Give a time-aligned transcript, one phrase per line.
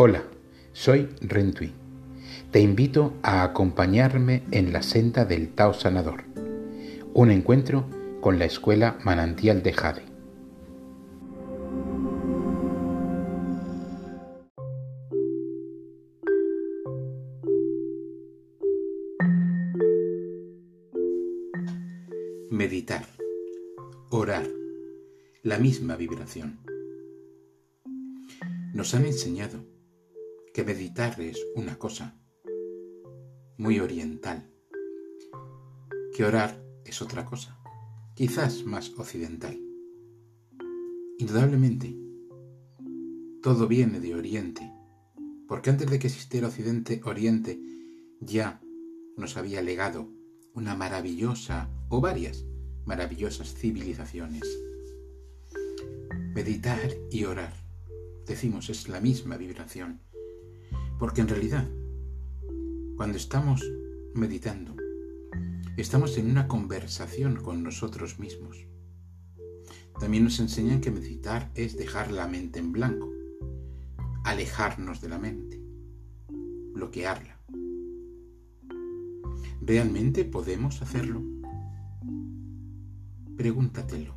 [0.00, 0.22] Hola,
[0.74, 1.72] soy Rentui.
[2.52, 6.22] Te invito a acompañarme en la senda del Tao Sanador,
[7.14, 7.84] un encuentro
[8.20, 10.04] con la escuela Manantial de Jade.
[22.50, 23.04] Meditar,
[24.10, 24.46] orar,
[25.42, 26.60] la misma vibración.
[28.72, 29.58] Nos han enseñado
[30.58, 32.18] que meditar es una cosa
[33.58, 34.50] muy oriental,
[36.12, 37.62] que orar es otra cosa,
[38.16, 39.56] quizás más occidental.
[41.20, 41.96] Indudablemente,
[43.40, 44.68] todo viene de Oriente,
[45.46, 47.60] porque antes de que existiera Occidente, Oriente
[48.20, 48.60] ya
[49.16, 50.10] nos había legado
[50.54, 52.44] una maravillosa o varias
[52.84, 54.42] maravillosas civilizaciones.
[56.34, 57.52] Meditar y orar,
[58.26, 60.07] decimos, es la misma vibración
[60.98, 61.68] porque en realidad,
[62.96, 63.64] cuando estamos
[64.14, 64.74] meditando,
[65.76, 68.66] estamos en una conversación con nosotros mismos.
[70.00, 73.12] También nos enseñan que meditar es dejar la mente en blanco,
[74.24, 75.62] alejarnos de la mente,
[76.74, 77.38] bloquearla.
[79.60, 81.22] ¿Realmente podemos hacerlo?
[83.36, 84.14] Pregúntatelo.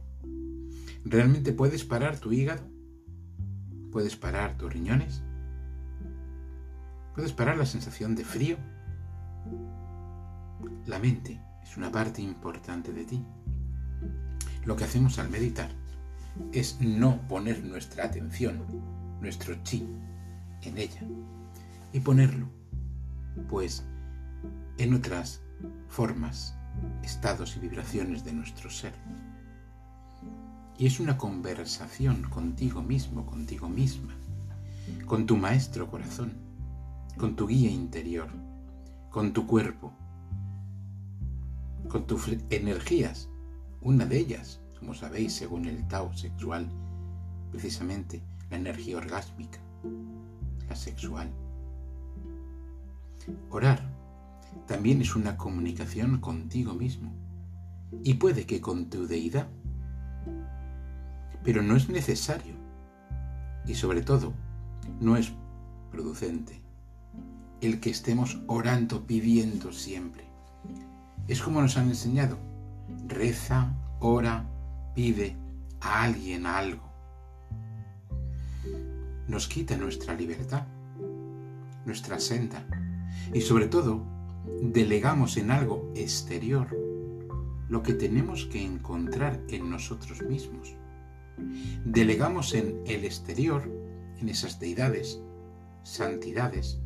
[1.04, 2.64] ¿Realmente puedes parar tu hígado?
[3.92, 5.24] ¿Puedes parar tus riñones?
[7.22, 8.58] ¿Puedes parar la sensación de frío?
[10.88, 13.24] La mente es una parte importante de ti.
[14.66, 15.70] Lo que hacemos al meditar
[16.52, 18.66] es no poner nuestra atención,
[19.22, 19.88] nuestro chi,
[20.64, 21.02] en ella
[21.94, 22.50] y ponerlo,
[23.48, 23.86] pues,
[24.80, 25.44] en otras
[25.90, 26.58] formas,
[27.04, 28.96] estados y vibraciones de nuestro ser.
[30.76, 34.16] Y es una conversación contigo mismo, contigo misma,
[35.06, 36.50] con tu maestro corazón
[37.18, 38.30] con tu guía interior,
[39.10, 39.94] con tu cuerpo,
[41.90, 43.30] con tus energías,
[43.82, 46.72] una de ellas, como sabéis, según el Tao sexual,
[47.52, 49.60] precisamente la energía orgásmica,
[50.70, 51.32] la sexual.
[53.50, 53.82] Orar
[54.68, 57.14] también es una comunicación contigo mismo
[58.04, 59.48] y puede que con tu deidad,
[61.44, 62.56] pero no es necesario
[63.66, 64.34] y sobre todo
[65.00, 65.34] no es
[65.92, 66.61] producente
[67.62, 70.26] el que estemos orando, pidiendo siempre.
[71.28, 72.38] Es como nos han enseñado.
[73.08, 74.50] Reza, ora,
[74.96, 75.36] pide
[75.80, 76.92] a alguien algo.
[79.28, 80.66] Nos quita nuestra libertad,
[81.86, 82.66] nuestra senda
[83.34, 84.04] y sobre todo
[84.62, 86.76] delegamos en algo exterior
[87.70, 90.76] lo que tenemos que encontrar en nosotros mismos.
[91.86, 93.64] Delegamos en el exterior,
[94.20, 95.22] en esas deidades,
[95.84, 96.81] santidades,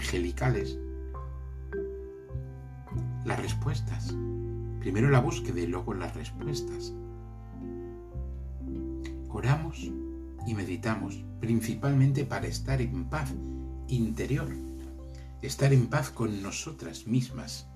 [0.00, 0.78] angelicales.
[3.26, 4.16] Las respuestas.
[4.80, 6.94] Primero la búsqueda y luego las respuestas.
[9.28, 9.78] Oramos
[10.46, 13.30] y meditamos principalmente para estar en paz
[13.88, 14.48] interior,
[15.42, 17.66] estar en paz con nosotras mismas,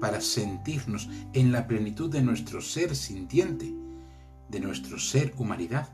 [0.00, 3.70] para sentirnos en la plenitud de nuestro ser sintiente,
[4.48, 5.90] de nuestro ser humanidad,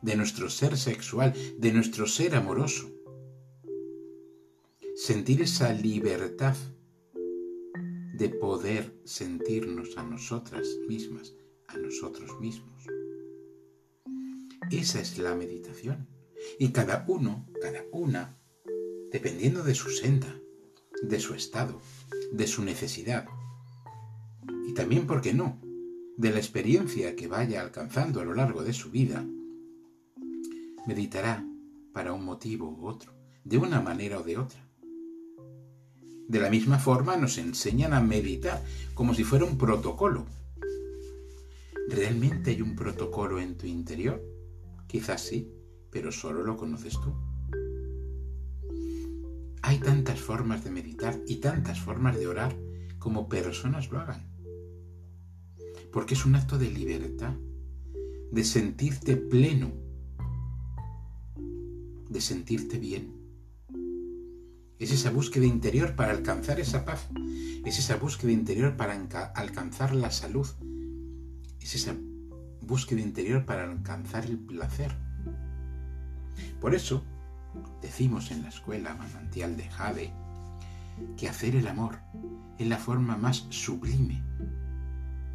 [0.00, 2.93] de nuestro ser sexual, de nuestro ser amoroso
[4.94, 6.56] sentir esa libertad
[8.14, 11.34] de poder sentirnos a nosotras mismas,
[11.66, 12.86] a nosotros mismos.
[14.70, 16.08] Esa es la meditación.
[16.60, 18.38] Y cada uno, cada una,
[19.10, 20.32] dependiendo de su senda,
[21.02, 21.80] de su estado,
[22.32, 23.26] de su necesidad,
[24.68, 25.60] y también, ¿por qué no?,
[26.16, 29.26] de la experiencia que vaya alcanzando a lo largo de su vida,
[30.86, 31.44] meditará
[31.92, 33.12] para un motivo u otro,
[33.42, 34.64] de una manera o de otra.
[36.28, 38.62] De la misma forma nos enseñan a meditar
[38.94, 40.24] como si fuera un protocolo.
[41.88, 44.22] ¿Realmente hay un protocolo en tu interior?
[44.86, 45.52] Quizás sí,
[45.90, 47.14] pero solo lo conoces tú.
[49.60, 52.56] Hay tantas formas de meditar y tantas formas de orar
[52.98, 54.26] como personas lo hagan.
[55.92, 57.34] Porque es un acto de libertad,
[58.32, 59.72] de sentirte pleno,
[62.08, 63.23] de sentirte bien
[64.78, 67.08] es esa búsqueda interior para alcanzar esa paz.
[67.64, 68.94] Es esa búsqueda interior para
[69.34, 70.46] alcanzar la salud.
[71.60, 71.94] Es esa
[72.60, 74.94] búsqueda interior para alcanzar el placer.
[76.60, 77.04] Por eso
[77.80, 80.12] decimos en la escuela manantial de Jade
[81.16, 81.98] que hacer el amor
[82.58, 84.22] es la forma más sublime,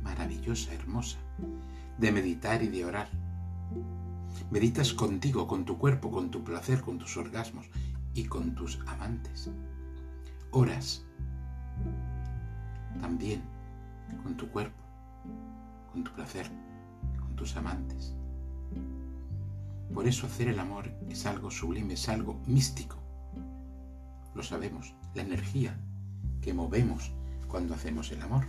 [0.03, 1.17] maravillosa, hermosa
[1.97, 3.09] de meditar y de orar.
[4.51, 7.69] Meditas contigo, con tu cuerpo, con tu placer, con tus orgasmos
[8.13, 9.49] y con tus amantes.
[10.51, 11.05] Oras
[12.99, 13.41] también
[14.23, 14.81] con tu cuerpo,
[15.91, 16.49] con tu placer,
[17.19, 18.13] con tus amantes.
[19.93, 22.97] Por eso hacer el amor es algo sublime, es algo místico.
[24.35, 25.77] Lo sabemos, la energía
[26.41, 27.11] que movemos
[27.47, 28.45] cuando hacemos el amor.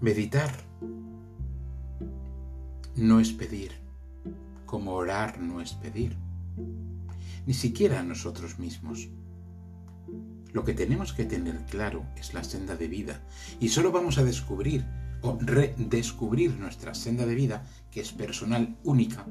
[0.00, 0.50] Meditar
[2.96, 3.72] no es pedir,
[4.66, 6.16] como orar no es pedir,
[7.46, 9.08] ni siquiera a nosotros mismos.
[10.52, 13.20] Lo que tenemos que tener claro es la senda de vida
[13.60, 14.84] y solo vamos a descubrir
[15.22, 19.26] o redescubrir nuestra senda de vida, que es personal, única,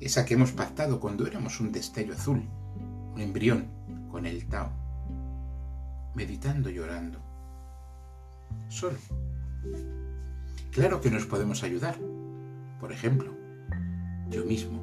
[0.00, 2.42] esa que hemos pactado cuando éramos un destello azul,
[3.14, 3.66] un embrión
[4.10, 4.70] con el Tao,
[6.14, 7.20] meditando y orando.
[8.68, 8.98] Solo.
[10.70, 11.98] Claro que nos podemos ayudar.
[12.78, 13.34] Por ejemplo,
[14.30, 14.80] yo mismo,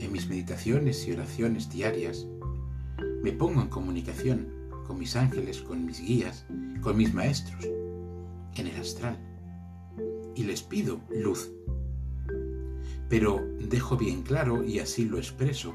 [0.00, 2.26] en mis meditaciones y oraciones diarias,
[3.22, 4.48] me pongo en comunicación
[4.86, 6.46] con mis ángeles, con mis guías,
[6.80, 7.64] con mis maestros,
[8.54, 9.18] en el astral,
[10.34, 11.50] y les pido luz.
[13.08, 15.74] Pero dejo bien claro, y así lo expreso,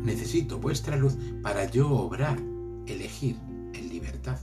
[0.00, 2.38] necesito vuestra luz para yo obrar,
[2.86, 3.36] elegir
[3.74, 4.38] en libertad.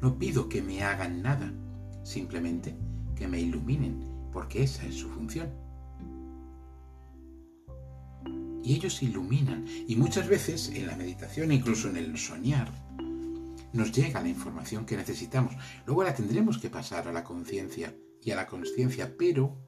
[0.00, 1.52] No pido que me hagan nada,
[2.02, 2.74] simplemente
[3.16, 5.63] que me iluminen, porque esa es su función.
[8.64, 12.72] Y ellos iluminan, y muchas veces en la meditación, incluso en el soñar,
[13.74, 15.54] nos llega la información que necesitamos.
[15.84, 19.58] Luego la tendremos que pasar a la conciencia y a la conciencia, pero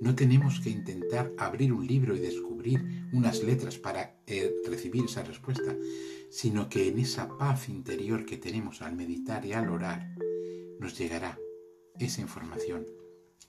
[0.00, 5.24] no tenemos que intentar abrir un libro y descubrir unas letras para eh, recibir esa
[5.24, 5.76] respuesta,
[6.30, 10.14] sino que en esa paz interior que tenemos al meditar y al orar,
[10.78, 11.38] nos llegará
[11.98, 12.86] esa información,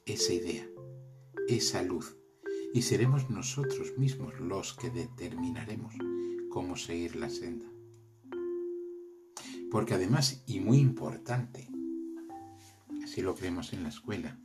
[0.05, 0.67] esa idea,
[1.47, 2.17] esa luz,
[2.73, 5.95] y seremos nosotros mismos los que determinaremos
[6.49, 7.65] cómo seguir la senda.
[9.69, 11.69] Porque además, y muy importante,
[13.03, 14.39] así lo creemos en la escuela,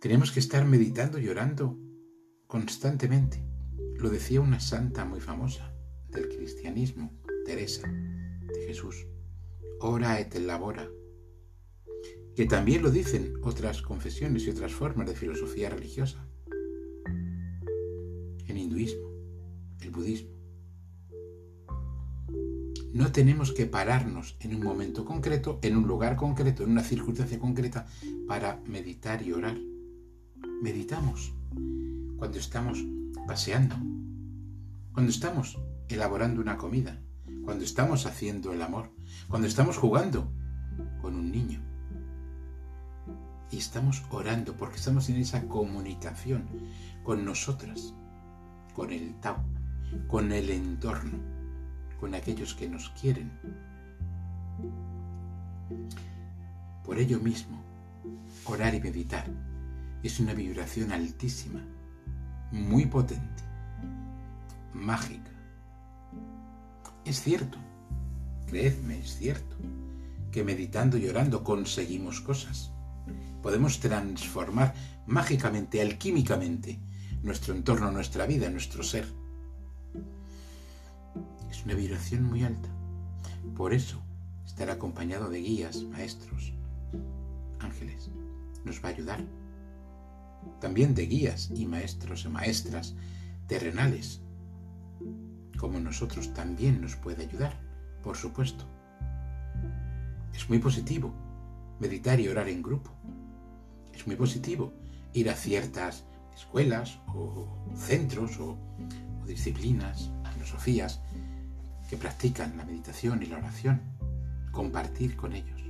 [0.00, 1.78] tenemos que estar meditando y orando
[2.46, 3.44] constantemente.
[3.96, 5.74] Lo decía una santa muy famosa
[6.08, 7.12] del cristianismo,
[7.44, 9.06] Teresa de Jesús.
[9.80, 10.88] Ora et labora
[12.34, 16.26] que también lo dicen otras confesiones y otras formas de filosofía religiosa.
[18.62, 19.08] Hinduismo,
[19.80, 20.30] el budismo.
[22.92, 27.38] No tenemos que pararnos en un momento concreto, en un lugar concreto, en una circunstancia
[27.38, 27.86] concreta,
[28.28, 29.56] para meditar y orar.
[30.62, 31.32] Meditamos
[32.18, 32.84] cuando estamos
[33.26, 33.76] paseando,
[34.92, 35.58] cuando estamos
[35.88, 37.02] elaborando una comida,
[37.44, 38.90] cuando estamos haciendo el amor,
[39.28, 40.30] cuando estamos jugando
[41.00, 41.60] con un niño
[43.50, 46.48] y estamos orando porque estamos en esa comunicación
[47.02, 47.94] con nosotras,
[48.74, 49.42] con el Tao,
[50.08, 51.18] con el entorno,
[52.00, 53.30] con aquellos que nos quieren.
[56.84, 57.62] Por ello mismo,
[58.44, 59.26] orar y meditar
[60.02, 61.64] es una vibración altísima,
[62.50, 63.42] muy potente,
[64.72, 65.30] mágica.
[67.04, 67.58] Es cierto,
[68.46, 69.56] creedme, es cierto,
[70.30, 72.72] que meditando y orando conseguimos cosas
[73.42, 74.72] podemos transformar
[75.06, 76.78] mágicamente, alquímicamente,
[77.22, 79.06] nuestro entorno, nuestra vida, nuestro ser.
[81.50, 82.68] Es una vibración muy alta.
[83.56, 84.02] Por eso,
[84.46, 86.52] estar acompañado de guías, maestros,
[87.60, 88.10] ángeles,
[88.64, 89.24] nos va a ayudar.
[90.60, 92.94] También de guías y maestros y maestras
[93.46, 94.20] terrenales,
[95.58, 97.60] como nosotros también nos puede ayudar,
[98.02, 98.64] por supuesto.
[100.34, 101.14] Es muy positivo
[101.78, 102.90] meditar y orar en grupo
[104.02, 104.72] es muy positivo
[105.12, 107.46] ir a ciertas escuelas o
[107.76, 108.56] centros o,
[109.26, 111.00] disciplinas, filosofías
[111.88, 113.80] que practican la meditación y la oración,
[114.50, 115.62] compartir con ellos.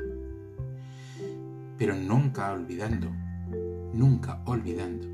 [1.78, 3.10] Pero nunca olvidando,
[3.92, 5.06] nunca olvidando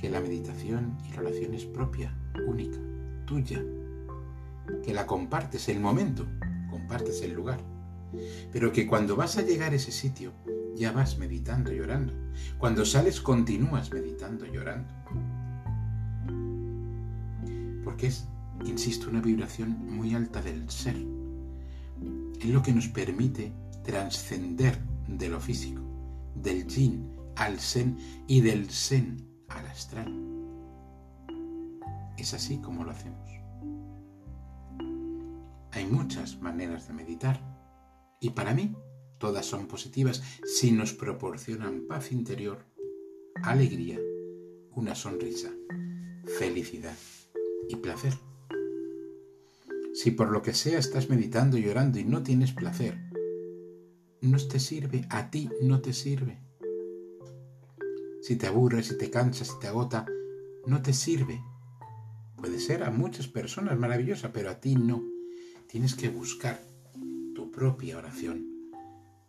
[0.00, 2.14] que la meditación y la oración es propia,
[2.46, 2.78] única,
[3.26, 3.62] tuya,
[4.84, 6.26] que la compartes el momento,
[6.70, 7.60] compartes el lugar,
[8.52, 10.32] pero que cuando vas a llegar a ese sitio
[10.80, 12.14] ya vas meditando y orando.
[12.56, 14.88] Cuando sales continúas meditando y orando.
[17.84, 18.26] Porque es,
[18.64, 20.96] insisto, una vibración muy alta del ser.
[22.40, 23.52] Es lo que nos permite
[23.84, 25.82] trascender de lo físico,
[26.34, 30.10] del yin al zen y del zen al astral.
[32.16, 33.28] Es así como lo hacemos.
[35.72, 37.38] Hay muchas maneras de meditar
[38.18, 38.74] y para mí
[39.20, 42.64] todas son positivas si nos proporcionan paz interior,
[43.44, 44.00] alegría,
[44.74, 45.50] una sonrisa,
[46.38, 46.96] felicidad
[47.68, 48.14] y placer.
[49.92, 52.98] Si por lo que sea estás meditando y llorando y no tienes placer,
[54.22, 56.38] no te sirve, a ti no te sirve.
[58.22, 60.06] Si te aburres, si te cansas, si te agota,
[60.66, 61.42] no te sirve.
[62.36, 65.04] Puede ser a muchas personas maravillosa, pero a ti no.
[65.66, 66.58] Tienes que buscar
[67.34, 68.49] tu propia oración,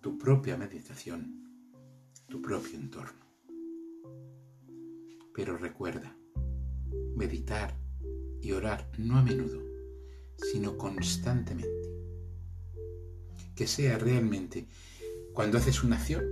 [0.02, 1.78] tu propia meditación,
[2.28, 3.22] tu propio entorno.
[5.34, 6.18] Pero recuerda,
[7.16, 7.78] meditar
[8.42, 9.62] y orar no a menudo,
[10.36, 11.70] sino constantemente.
[13.56, 14.68] Que sea realmente,
[15.34, 16.24] cuando haces una acción,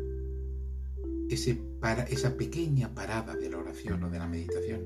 [1.29, 4.83] ese para, esa pequeña parada de la oración o de la meditación.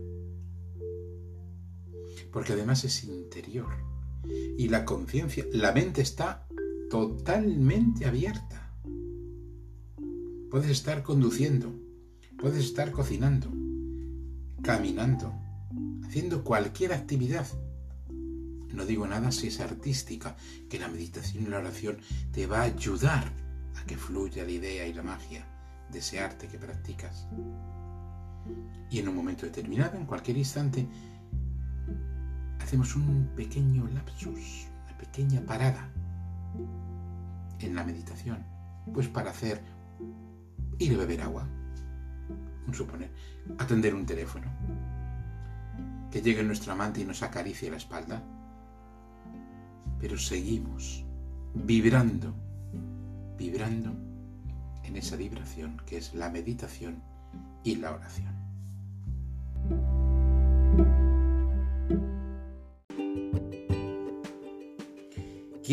[2.34, 3.72] Porque además es interior.
[4.58, 6.48] Y la conciencia, la mente está
[6.90, 8.63] totalmente abierta.
[10.54, 11.74] Puedes estar conduciendo,
[12.38, 13.50] puedes estar cocinando,
[14.62, 15.34] caminando,
[16.06, 17.48] haciendo cualquier actividad.
[18.72, 20.36] No digo nada si es artística,
[20.70, 21.98] que la meditación y la oración
[22.32, 23.32] te va a ayudar
[23.82, 25.44] a que fluya la idea y la magia
[25.92, 27.26] de ese arte que practicas.
[28.92, 30.88] Y en un momento determinado, en cualquier instante,
[32.60, 35.92] hacemos un pequeño lapsus, una pequeña parada
[37.58, 38.46] en la meditación,
[38.94, 39.60] pues para hacer
[40.80, 41.48] ir a beber agua,
[42.72, 43.12] suponer,
[43.58, 44.48] atender un teléfono,
[46.12, 48.22] que llegue nuestro amante y nos acaricie la espalda,
[50.00, 51.06] pero seguimos
[51.54, 52.34] vibrando,
[53.38, 53.92] vibrando
[54.84, 57.02] en esa vibración que es la meditación
[57.64, 58.43] y la oración.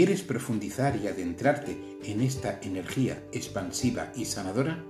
[0.00, 4.82] ¿Quieres profundizar y adentrarte en esta energía expansiva y sanadora?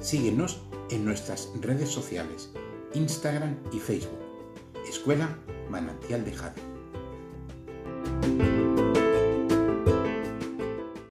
[0.00, 0.60] Síguenos
[0.90, 2.50] en nuestras redes sociales,
[2.94, 4.18] Instagram y Facebook.
[4.88, 5.38] Escuela
[5.70, 6.63] Manantial de Jade.